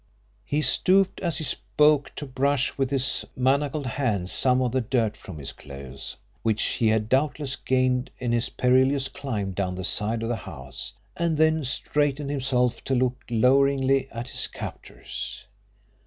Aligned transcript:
He 0.43 0.63
stooped 0.63 1.19
as 1.19 1.37
he 1.37 1.43
spoke 1.43 2.15
to 2.15 2.25
brush 2.25 2.75
with 2.75 2.89
his 2.89 3.23
manacled 3.35 3.85
hands 3.85 4.31
some 4.31 4.59
of 4.63 4.71
the 4.71 4.81
dirt 4.81 5.15
from 5.15 5.37
his 5.37 5.51
clothes, 5.51 6.17
which 6.41 6.63
he 6.63 6.87
had 6.89 7.07
doubtless 7.07 7.55
gained 7.55 8.09
in 8.17 8.31
his 8.31 8.49
perilous 8.49 9.07
climb 9.09 9.51
down 9.51 9.75
the 9.75 9.83
side 9.83 10.23
of 10.23 10.29
the 10.29 10.35
house, 10.35 10.93
and 11.15 11.37
then 11.37 11.63
straightened 11.63 12.31
himself 12.31 12.83
to 12.85 12.95
look 12.95 13.19
loweringly 13.29 14.09
at 14.11 14.29
his 14.29 14.47
captors. 14.47 15.45